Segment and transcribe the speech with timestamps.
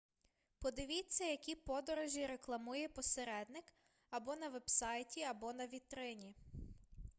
[0.59, 3.63] подивіться які подорожі рекламує посередник
[4.09, 6.35] або на вебсайті або на вітрині